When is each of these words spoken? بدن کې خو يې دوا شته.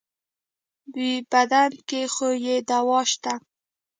بدن 1.31 1.71
کې 1.87 2.01
خو 2.13 2.29
يې 2.45 2.55
دوا 2.69 2.99
شته. 3.11 3.33